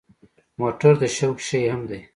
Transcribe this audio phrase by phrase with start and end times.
[0.59, 1.99] موټر د شوق شی هم دی.